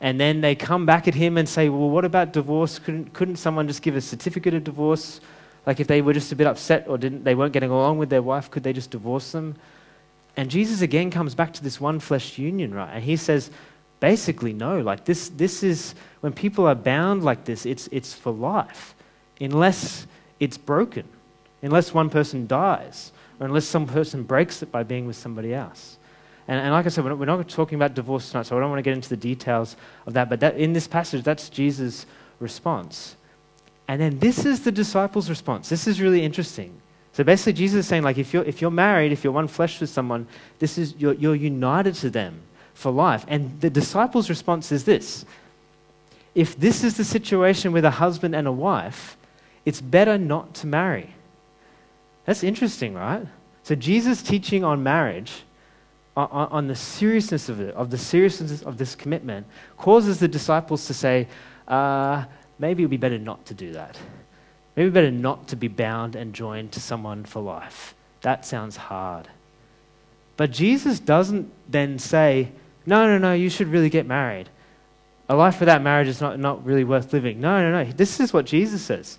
[0.00, 2.78] and then they come back at him and say, Well, what about divorce?
[2.78, 5.20] Couldn't, couldn't someone just give a certificate of divorce?
[5.66, 8.08] Like if they were just a bit upset or didn't, they weren't getting along with
[8.08, 9.56] their wife, could they just divorce them?
[10.36, 12.90] And Jesus again comes back to this one flesh union, right?
[12.94, 13.50] And he says,
[13.98, 14.80] basically, no.
[14.80, 18.94] Like this, this is, when people are bound like this, it's, it's for life,
[19.40, 20.06] unless
[20.38, 21.04] it's broken.
[21.62, 25.98] unless one person dies or unless some person breaks it by being with somebody else.
[26.50, 28.60] And, and like I said, we're not, we're not, talking about divorce tonight, so I
[28.60, 30.28] don't want to get into the details of that.
[30.28, 32.06] But that, in this passage, that's Jesus'
[32.40, 33.14] response.
[33.86, 35.68] And then this is the disciples' response.
[35.68, 36.74] This is really interesting.
[37.12, 39.80] So basically, Jesus is saying, like, if you're, if you're married, if you're one flesh
[39.80, 40.26] with someone,
[40.58, 42.40] this is, you're, you're united to them
[42.74, 43.24] for life.
[43.28, 45.24] And the disciples' response is this
[46.34, 49.16] if this is the situation with a husband and a wife,
[49.64, 51.14] it's better not to marry.
[52.24, 53.24] That's interesting, right?
[53.62, 55.44] So Jesus teaching on marriage,
[56.30, 60.94] on, the seriousness of it, of the seriousness of this commitment, causes the disciples to
[60.94, 61.28] say,
[61.68, 62.24] uh,
[62.58, 63.96] maybe it would be better not to do that.
[64.76, 67.94] Maybe better not to be bound and joined to someone for life.
[68.22, 69.28] That sounds hard.
[70.36, 72.50] But Jesus doesn't then say,
[72.86, 74.48] no, no, no, you should really get married.
[75.28, 77.40] A life without marriage is not, not really worth living.
[77.40, 77.92] No, no, no.
[77.92, 79.18] This is what Jesus says.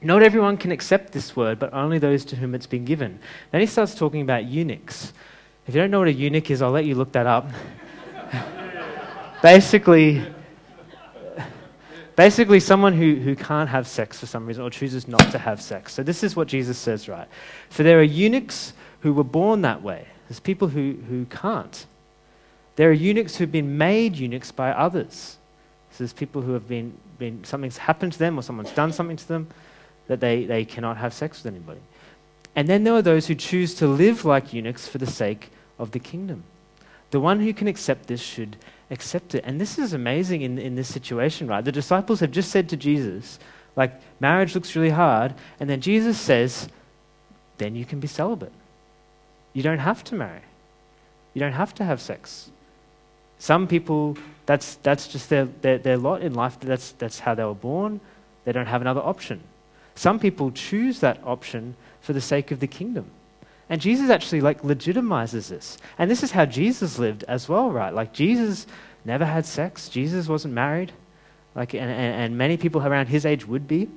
[0.00, 3.18] Not everyone can accept this word, but only those to whom it's been given.
[3.50, 5.12] Then he starts talking about eunuchs.
[5.68, 7.50] If you don't know what a eunuch is, I'll let you look that up.
[9.42, 10.24] basically,
[12.16, 15.60] basically, someone who, who can't have sex for some reason or chooses not to have
[15.60, 15.92] sex.
[15.92, 17.28] So, this is what Jesus says, right?
[17.68, 21.84] For there are eunuchs who were born that way, there's people who, who can't.
[22.76, 25.36] There are eunuchs who've been made eunuchs by others.
[25.90, 29.18] So, there's people who have been, been something's happened to them or someone's done something
[29.18, 29.48] to them
[30.06, 31.80] that they, they cannot have sex with anybody.
[32.56, 35.90] And then there are those who choose to live like eunuchs for the sake of
[35.92, 36.44] the kingdom.
[37.10, 38.56] The one who can accept this should
[38.90, 39.44] accept it.
[39.46, 41.64] And this is amazing in, in this situation, right?
[41.64, 43.38] The disciples have just said to Jesus,
[43.76, 45.34] like, marriage looks really hard.
[45.60, 46.68] And then Jesus says,
[47.58, 48.52] then you can be celibate.
[49.52, 50.42] You don't have to marry,
[51.34, 52.50] you don't have to have sex.
[53.38, 56.58] Some people, that's, that's just their, their, their lot in life.
[56.60, 58.00] That's, that's how they were born.
[58.44, 59.40] They don't have another option.
[59.94, 63.06] Some people choose that option for the sake of the kingdom.
[63.70, 65.78] And Jesus actually like legitimizes this.
[65.98, 67.92] And this is how Jesus lived as well, right?
[67.92, 68.66] Like Jesus
[69.04, 69.88] never had sex.
[69.88, 70.92] Jesus wasn't married.
[71.54, 73.88] Like and, and, and many people around his age would be.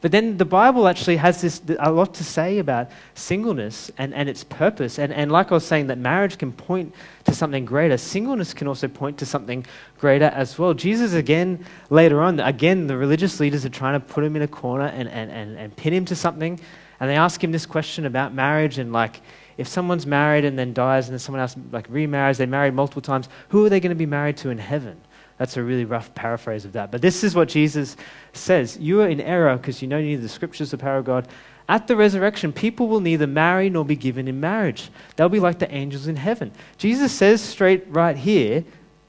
[0.00, 4.28] But then the Bible actually has this, a lot to say about singleness and, and
[4.28, 4.98] its purpose.
[4.98, 6.92] And, and like I was saying, that marriage can point
[7.24, 9.64] to something greater, singleness can also point to something
[9.98, 10.74] greater as well.
[10.74, 14.48] Jesus, again, later on, again, the religious leaders are trying to put him in a
[14.48, 16.58] corner and, and, and, and pin him to something.
[17.02, 19.22] And they ask him this question about marriage and like,
[19.58, 23.02] if someone's married and then dies and then someone else like remarries, they married multiple
[23.02, 25.00] times, who are they going to be married to in heaven?
[25.36, 26.92] That's a really rough paraphrase of that.
[26.92, 27.96] But this is what Jesus
[28.34, 31.26] says You are in error because you know neither the scriptures, the power of God.
[31.68, 34.88] At the resurrection, people will neither marry nor be given in marriage.
[35.16, 36.52] They'll be like the angels in heaven.
[36.78, 38.62] Jesus says straight right here,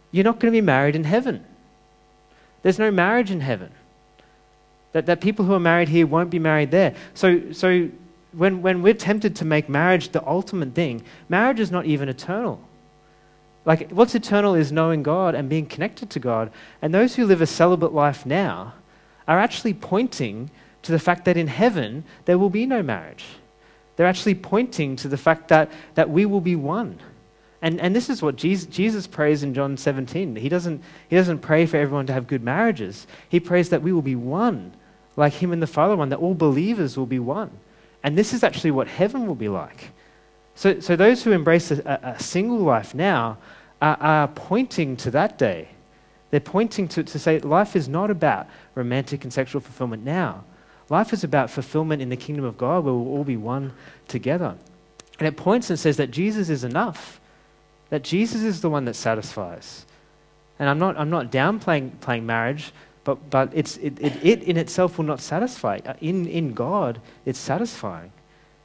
[0.10, 1.46] you're not going to be married in heaven.
[2.64, 3.72] There's no marriage in heaven.
[4.94, 6.96] That, that people who are married here won't be married there.
[7.14, 7.90] So, so
[8.32, 12.62] when, when we're tempted to make marriage the ultimate thing, marriage is not even eternal.
[13.66, 16.52] Like, what's eternal is knowing God and being connected to God.
[16.82, 18.74] And those who live a celibate life now
[19.28, 20.52] are actually pointing
[20.82, 23.26] to the fact that in heaven there will be no marriage.
[23.96, 27.00] They're actually pointing to the fact that, that we will be one.
[27.62, 30.36] And, and this is what Jesus, Jesus prays in John 17.
[30.36, 33.94] He doesn't, he doesn't pray for everyone to have good marriages, he prays that we
[33.94, 34.74] will be one,
[35.16, 37.52] like him and the Father one, that all believers will be one.
[38.04, 39.92] And this is actually what heaven will be like.
[40.56, 43.38] So, so those who embrace a, a single life now
[43.82, 45.70] are, are, pointing to that day.
[46.30, 50.44] They're pointing to, to say life is not about romantic and sexual fulfillment now.
[50.90, 53.74] Life is about fulfillment in the kingdom of God where we'll all be one
[54.08, 54.56] together.
[55.20, 57.20] And it points and says that Jesus is enough,
[57.90, 59.86] that Jesus is the one that satisfies.
[60.60, 64.58] And I'm not, I'm not downplaying playing marriage, but, but it's, it, it, it in
[64.58, 65.80] itself will not satisfy.
[65.86, 68.12] Uh, in, in God, it's satisfying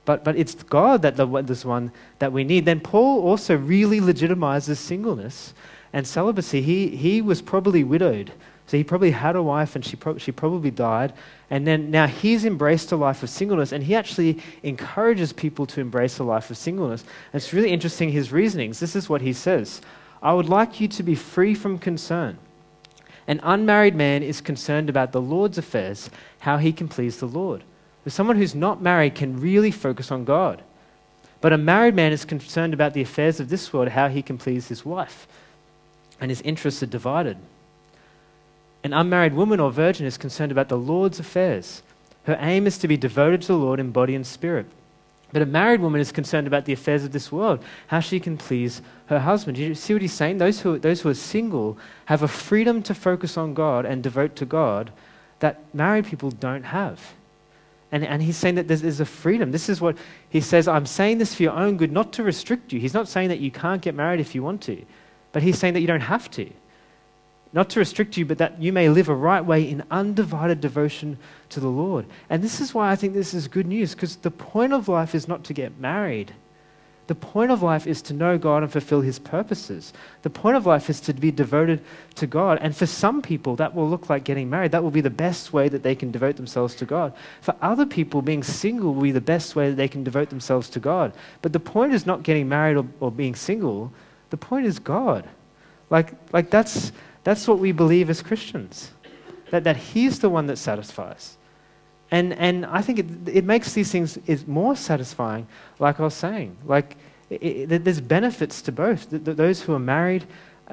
[0.09, 2.65] but, but it's God that the, this one that we need.
[2.65, 5.53] Then Paul also really legitimizes singleness
[5.93, 6.63] and celibacy.
[6.63, 8.33] He, he was probably widowed.
[8.69, 11.13] So he probably had a wife and she, pro- she probably died.
[11.51, 15.83] And then now he's embraced a life of singleness and he actually encourages people to
[15.83, 17.03] embrace a life of singleness.
[17.03, 18.81] And it's really interesting his reasonings.
[18.81, 19.83] This is what he says
[20.23, 22.39] I would like you to be free from concern.
[23.29, 26.09] An unmarried man is concerned about the Lord's affairs,
[26.41, 27.63] how he can please the Lord.
[28.03, 30.63] But someone who's not married can really focus on God.
[31.43, 34.39] But a married man is concerned about the affairs of this world, how he can
[34.39, 35.29] please his wife.
[36.21, 37.37] And his interests are divided.
[38.83, 41.83] An unmarried woman or virgin is concerned about the Lord's affairs.
[42.25, 44.67] Her aim is to be devoted to the Lord in body and spirit.
[45.33, 48.39] But a married woman is concerned about the affairs of this world, how she can
[48.39, 49.59] please her husband.
[49.59, 50.39] You see what he's saying?
[50.39, 54.37] Those who, those who are single have a freedom to focus on God and devote
[54.37, 54.91] to God
[55.41, 57.15] that married people don't have.
[57.93, 59.51] And, and he's saying that there's, there's, a freedom.
[59.51, 59.97] This is what
[60.29, 62.81] he says I'm saying this for your own good, not to restrict you.
[62.81, 64.83] He's not saying that you can't get married if you want to,
[65.33, 66.51] but he's saying that you don't have to.
[67.53, 71.19] Not to restrict you, but that you may live a right way in undivided devotion
[71.49, 72.05] to the Lord.
[72.29, 75.15] And this is why I think this is good news, because the point of life
[75.15, 76.35] is not to get married.
[77.07, 79.95] The point of life is to know God and fulfill His purposes.
[80.21, 81.83] The point of life is to be devoted
[82.17, 82.59] to God.
[82.61, 84.73] And for some people, that will look like getting married.
[84.73, 87.15] That will be the best way that they can devote themselves to God.
[87.41, 90.69] For other people, being single will be the best way that they can devote themselves
[90.69, 91.15] to God.
[91.41, 93.91] But the point is not getting married or, or being single,
[94.29, 95.27] the point is God.
[95.89, 96.93] Like, like that's,
[97.29, 98.91] that's what we believe as Christians
[99.51, 101.37] that, that He's the one that satisfies.
[102.11, 105.47] And, and I think it, it makes these things is more satisfying,
[105.79, 106.57] like I was saying.
[106.65, 106.97] Like,
[107.29, 109.11] it, it, there's benefits to both.
[109.11, 110.27] The, those who are married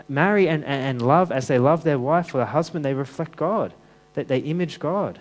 [0.08, 3.74] marry and, and love as they love their wife or their husband, they reflect God,
[4.14, 5.20] that they image God.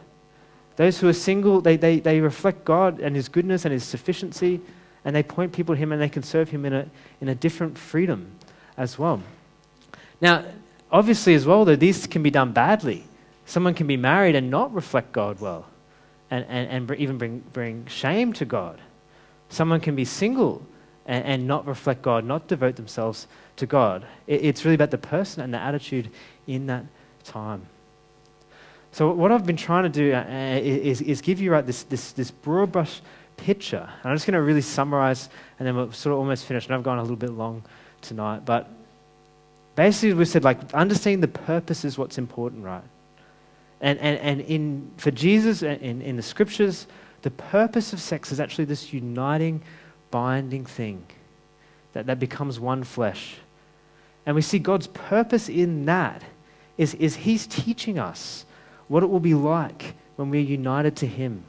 [0.77, 4.61] Those who are single, they, they, they reflect God and His goodness and His sufficiency,
[5.05, 6.87] and they point people to Him and they can serve Him in a,
[7.21, 8.31] in a different freedom
[8.77, 9.21] as well.
[10.21, 10.45] Now,
[10.95, 13.05] obviously, as well, though, these can be done badly.
[13.47, 15.67] Someone can be married and not reflect God well
[16.31, 18.81] and, and, and even bring, bring shame to God.
[19.49, 20.65] Someone can be single
[21.05, 23.27] and, and not reflect God, not devote themselves
[23.57, 24.07] to God.
[24.29, 26.11] It, it's really about the person and the attitude
[26.47, 26.85] in that
[27.25, 27.67] time.
[28.93, 30.25] So, what I've been trying to do uh,
[30.63, 33.03] is, is give you right, this, this, this broad brush
[33.37, 33.91] picture.
[34.03, 35.29] And I'm just going to really summarize,
[35.59, 36.67] and then we'll sort of almost finish.
[36.67, 37.65] And I've gone a little bit long
[38.01, 38.45] tonight.
[38.45, 38.71] But
[39.75, 42.85] basically, we said, like, understanding the purpose is what's important, right?
[43.81, 46.87] And, and, and in, for Jesus, uh, in, in the scriptures,
[47.23, 49.63] the purpose of sex is actually this uniting,
[50.11, 51.05] binding thing
[51.93, 53.37] that, that becomes one flesh.
[54.27, 56.23] And we see God's purpose in that
[56.79, 58.45] is, is He's teaching us
[58.89, 61.45] what it will be like when we're united to Him.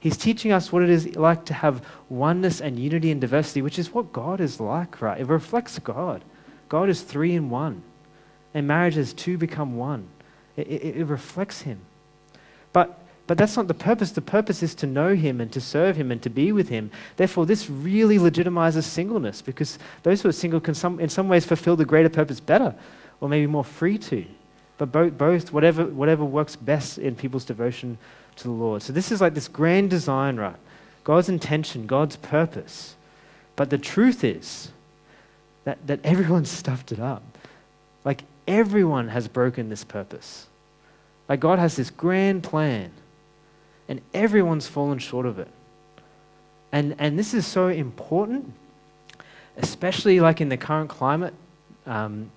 [0.00, 3.78] He's teaching us what it is like to have oneness and unity and diversity, which
[3.78, 5.20] is what God is like, right?
[5.20, 6.22] It reflects God.
[6.68, 7.82] God is three in one,
[8.54, 10.08] and marriage is two become one.
[10.56, 11.80] It, it, it reflects Him.
[12.72, 14.12] But, but that's not the purpose.
[14.12, 16.90] The purpose is to know Him and to serve Him and to be with Him.
[17.16, 21.46] Therefore, this really legitimizes singleness because those who are single can, some, in some ways,
[21.46, 22.74] fulfill the greater purpose better
[23.20, 24.24] or maybe more free to.
[24.76, 27.98] But both, both whatever, whatever works best in people's devotion
[28.36, 28.82] to the Lord.
[28.82, 30.56] So, this is like this grand design, right?
[31.04, 32.94] God's intention, God's purpose.
[33.56, 34.70] But the truth is
[35.68, 37.22] that, that everyone's stuffed it up.
[38.02, 40.46] Like everyone has broken this purpose.
[41.28, 42.90] Like God has this grand plan,
[43.86, 45.48] and everyone's fallen short of it.
[46.72, 48.50] And, and this is so important,
[49.58, 51.34] especially like in the current climate,
[51.86, 52.30] um,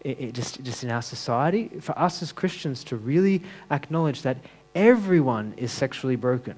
[0.00, 4.38] it, it just, just in our society, for us as Christians to really acknowledge that
[4.74, 6.56] everyone is sexually broken.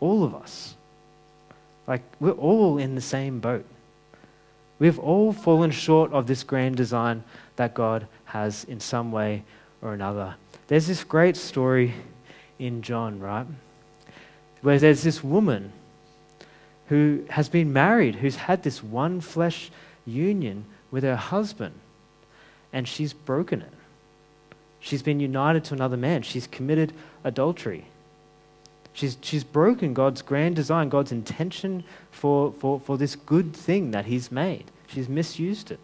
[0.00, 0.74] All of us.
[1.86, 3.64] Like, we're all in the same boat.
[4.78, 7.24] We've all fallen short of this grand design
[7.56, 9.42] that God has in some way
[9.82, 10.34] or another.
[10.68, 11.94] There's this great story
[12.58, 13.46] in John, right?
[14.62, 15.72] Where there's this woman
[16.88, 19.70] who has been married, who's had this one flesh
[20.06, 21.74] union with her husband,
[22.72, 23.72] and she's broken it.
[24.80, 26.22] She's been united to another man.
[26.22, 26.92] She's committed
[27.24, 27.86] adultery.
[28.92, 34.06] She's, she's broken God's grand design, God's intention for, for, for this good thing that
[34.06, 34.64] He's made.
[34.88, 35.78] She's misused it.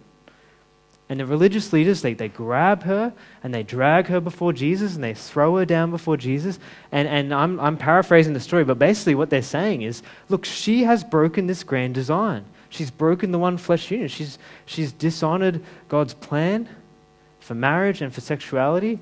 [1.09, 3.13] And the religious leaders, they, they grab her
[3.43, 6.59] and they drag her before Jesus and they throw her down before Jesus.
[6.93, 10.85] And, and I'm, I'm paraphrasing the story, but basically what they're saying is look, she
[10.85, 12.45] has broken this grand design.
[12.71, 14.09] She's broken the one flesh union.
[14.09, 16.69] She's, she's dishonored God's plan
[17.39, 18.99] for marriage and for sexuality.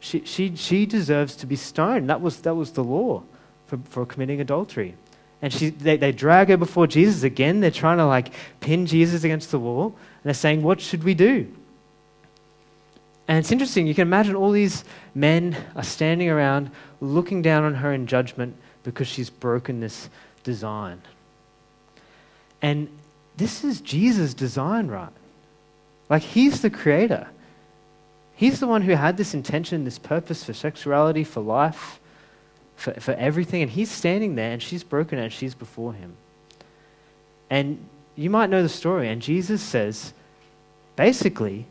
[0.00, 2.08] She, she, she deserves to be stoned.
[2.08, 3.22] That was, that was the law
[3.66, 4.94] for, for committing adultery.
[5.42, 7.60] And she, they, they drag her before Jesus again.
[7.60, 9.86] They're trying to like pin Jesus against the wall.
[9.86, 11.52] And they're saying, What should we do?
[13.28, 13.86] And it's interesting.
[13.86, 14.84] You can imagine all these
[15.14, 20.08] men are standing around looking down on her in judgment because she's broken this
[20.44, 21.02] design.
[22.62, 22.88] And
[23.36, 25.12] this is Jesus' design, right?
[26.08, 27.28] Like, he's the creator.
[28.38, 31.98] He's the one who had this intention, this purpose for sexuality, for life
[32.76, 33.62] for, for everything.
[33.62, 36.16] And he's standing there and she's broken it and she's before him.
[37.50, 37.84] And
[38.14, 39.08] you might know the story.
[39.08, 40.12] And Jesus says,
[40.94, 41.66] basically,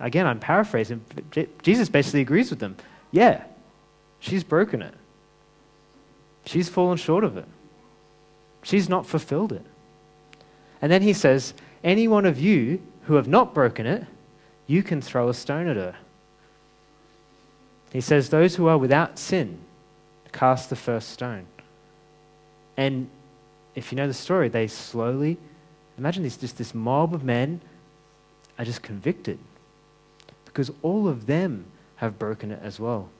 [0.00, 1.04] again, I'm paraphrasing,
[1.62, 2.76] Jesus basically agrees with them.
[3.12, 3.44] Yeah,
[4.18, 4.94] she's broken it.
[6.46, 7.46] She's fallen short of it.
[8.64, 9.64] She's not fulfilled it.
[10.80, 14.04] And then he says, Any one of you who have not broken it,
[14.72, 15.94] you can throw a stone at her.
[17.92, 19.58] He says, Those who are without sin
[20.32, 21.44] cast the first stone.
[22.78, 23.10] And
[23.74, 25.36] if you know the story, they slowly,
[25.98, 27.60] imagine this, just this mob of men
[28.58, 29.38] are just convicted
[30.46, 31.66] because all of them
[31.96, 33.10] have broken it as well.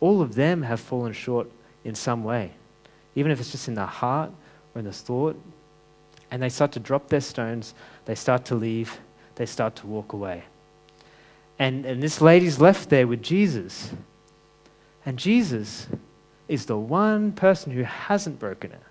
[0.00, 1.50] All of them have fallen short
[1.84, 2.52] in some way,
[3.14, 4.30] even if it's just in the heart
[4.74, 5.38] or in the thought.
[6.30, 7.74] And they start to drop their stones,
[8.06, 8.98] they start to leave,
[9.34, 10.44] they start to walk away.
[11.62, 13.92] And, and this lady's left there with Jesus.
[15.06, 15.86] And Jesus
[16.48, 18.82] is the one person who hasn't broken it.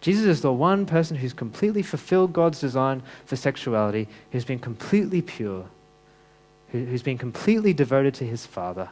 [0.00, 5.20] Jesus is the one person who's completely fulfilled God's design for sexuality, who's been completely
[5.20, 5.66] pure,
[6.70, 8.88] who, who's been completely devoted to his Father.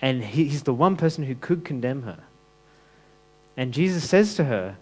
[0.00, 2.20] And he, he's the one person who could condemn her.
[3.58, 4.78] And Jesus says to her,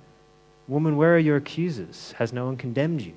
[0.68, 2.14] Woman, where are your accusers?
[2.18, 3.14] Has no one condemned you?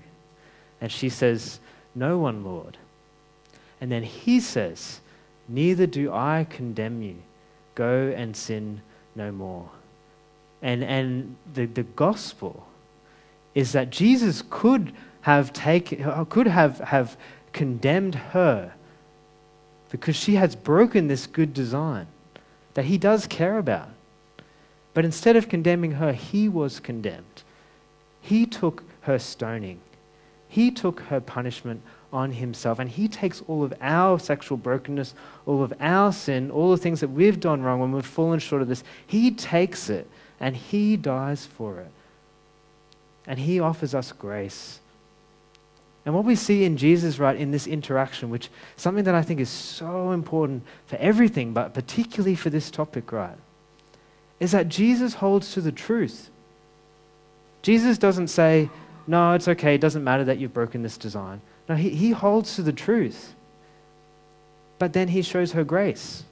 [0.81, 1.59] And she says,
[1.93, 2.79] No one, Lord.
[3.83, 5.01] And then he says,
[5.49, 7.17] Neither do I condemn you.
[7.75, 8.81] Go and sin
[9.13, 9.69] no more.
[10.61, 12.65] And, and the, the gospel
[13.53, 17.17] is that Jesus could have taken, could have, have
[17.51, 18.71] condemned her
[19.89, 22.07] because she has broken this good design
[22.75, 23.89] that he does care about.
[24.93, 27.43] But instead of condemning her, he was condemned.
[28.21, 29.81] He took her stoning.
[30.47, 31.81] He took her punishment
[32.13, 32.79] on himself.
[32.79, 37.01] And he takes all of our sexual brokenness, all of our sin, all the things
[37.01, 38.83] that we've done wrong when we've fallen short of this.
[39.05, 40.07] He takes it
[40.39, 41.91] and he dies for it.
[43.25, 44.79] And he offers us grace.
[46.05, 49.39] And what we see in Jesus, right, in this interaction, which something that I think
[49.39, 53.37] is so important for everything, but particularly for this topic, right,
[54.39, 56.29] is that Jesus holds to the truth.
[57.61, 58.69] Jesus doesn't say,
[59.07, 61.39] no, it's okay, it doesn't matter that you've broken this design.
[61.67, 63.33] No, he, he holds to the truth.
[64.79, 66.23] But then he shows her grace.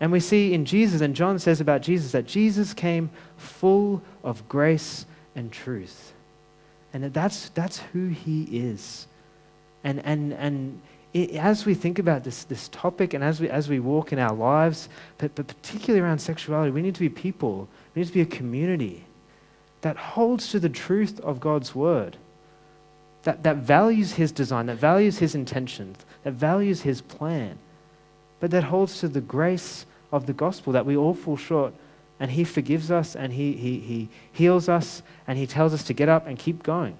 [0.00, 4.48] And we see in Jesus, and John says about Jesus, that Jesus came full of
[4.48, 5.06] grace
[5.36, 6.12] and truth.
[6.92, 9.06] And that that's, that's who he is.
[9.84, 10.80] And, and, and
[11.12, 14.18] it, as we think about this, this topic and as we, as we walk in
[14.18, 18.14] our lives, but, but particularly around sexuality, we need to be people, we need to
[18.14, 19.04] be a community
[19.82, 22.16] that holds to the truth of God's word
[23.22, 27.58] that, that values his design, that values his intentions, that values his plan,
[28.40, 31.72] but that holds to the grace of the gospel that we all fall short
[32.22, 35.92] and he forgives us and he, he, he heals us and he tells us to
[35.92, 36.96] get up and keep going.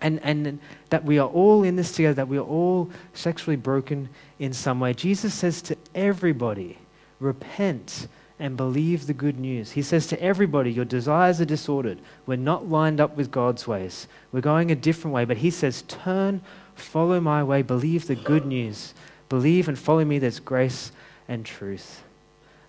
[0.00, 4.08] And, and that we are all in this together, that we are all sexually broken
[4.38, 4.94] in some way.
[4.94, 6.78] Jesus says to everybody,
[7.18, 8.06] repent
[8.38, 9.72] and believe the good news.
[9.72, 11.98] He says to everybody, Your desires are disordered.
[12.26, 14.06] We're not lined up with God's ways.
[14.32, 15.24] We're going a different way.
[15.24, 16.40] But He says, Turn,
[16.74, 18.94] follow my way, believe the good news.
[19.28, 20.18] Believe and follow me.
[20.18, 20.92] There's grace
[21.26, 22.02] and truth.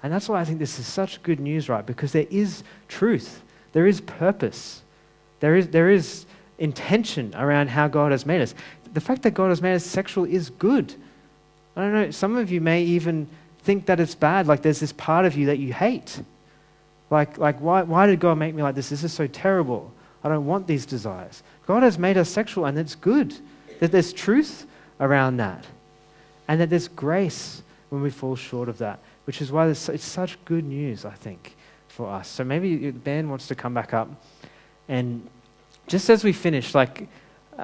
[0.02, 1.86] And that's why I think this is such good news, right?
[1.86, 3.42] Because there is truth,
[3.74, 4.82] there is purpose,
[5.40, 6.26] there is, there is
[6.58, 8.56] intention around how God has made us.
[8.94, 10.94] The fact that God has made us sexual is good.
[11.76, 13.28] I don't know, some of you may even
[13.70, 16.20] think that it's bad, like there's this part of you that you hate.
[17.12, 18.90] Like, like why, why did God make me like this?
[18.90, 19.94] This is so terrible.
[20.24, 21.44] I don't want these desires.
[21.68, 23.36] God has made us sexual, and it's good
[23.80, 24.66] that there's truth
[25.00, 25.68] around that,
[26.48, 27.62] and that there's grace
[27.92, 31.56] when we fall short of that, which is why it's such good news, I think,
[31.90, 32.28] for us.
[32.28, 34.10] So maybe the band wants to come back up,
[34.88, 35.30] and
[35.86, 37.08] just as we finish, like,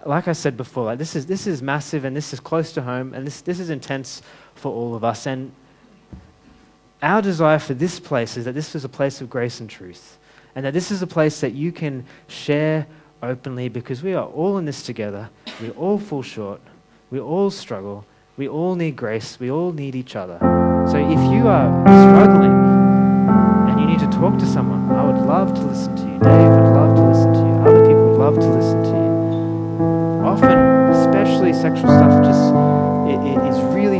[0.05, 2.83] like I said before, like this is this is massive, and this is close to
[2.83, 4.21] home, and this this is intense
[4.53, 5.51] for all of us, and
[7.01, 10.17] our desire for this place is that this is a place of grace and truth,
[10.55, 12.87] and that this is a place that you can share
[13.21, 15.29] openly because we are all in this together.
[15.61, 16.61] We all fall short.
[17.11, 18.05] We all struggle.
[18.37, 19.39] We all need grace.
[19.39, 20.37] We all need each other.
[20.89, 22.51] So if you are struggling
[23.69, 26.19] and you need to talk to someone, I would love to listen to you.
[26.19, 27.55] Dave would love to listen to you.
[27.65, 30.25] Other people would love to listen to you.
[30.25, 30.59] Often,
[30.93, 32.94] especially sexual stuff, just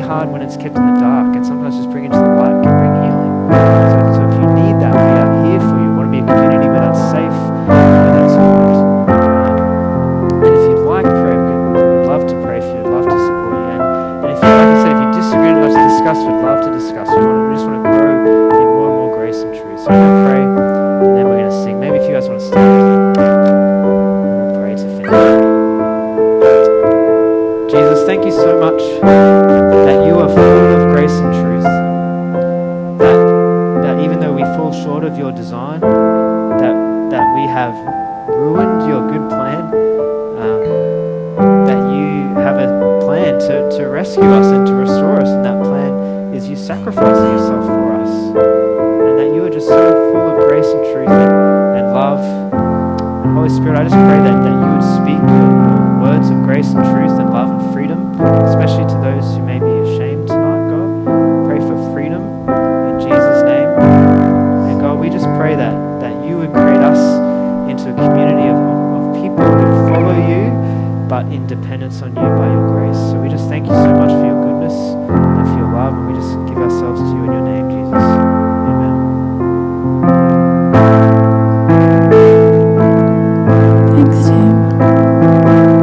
[0.06, 2.62] hard when it's kept in the dark, and sometimes just bring it to the light
[2.62, 3.34] can bring healing.
[3.90, 5.90] So, so if you need that, we are here for you.
[5.90, 7.40] We want to be a community where that's safe,